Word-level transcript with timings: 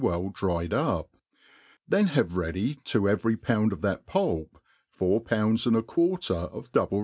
weH 0.03 0.33
dried 0.33 0.73
up; 0.73 1.11
then 1.87 2.07
have 2.07 2.35
ready 2.35 2.79
fo' 2.83 3.05
every 3.05 3.37
pound 3.37 3.71
of 3.71 3.81
that 3.81 4.07
pulp, 4.07 4.59
four 4.89 5.19
pounds 5.21 5.67
and 5.67 5.75
a 5.75 5.83
quarter 5.83 6.33
of 6.33 6.71
double* 6.71 6.99